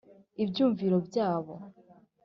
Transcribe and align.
ibyumviro 0.43 0.97
byabo 1.07 1.53